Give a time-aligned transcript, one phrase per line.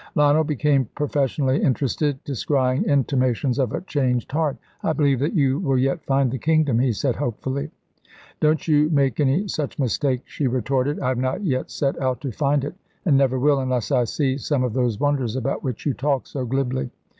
[0.15, 4.57] Lionel became professionally interested, descrying intimations of a changed heart.
[4.81, 7.69] "I believe that you will yet find the Kingdom," he said hopefully.
[8.39, 10.99] "Don't you make any such mistake," she retorted.
[10.99, 12.73] "I have not yet set out to find it,
[13.05, 16.45] and never will, unless I see some of those wonders about which you talk so
[16.47, 16.89] glibly."